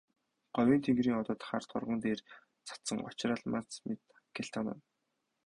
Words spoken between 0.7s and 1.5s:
тэнгэрийн одод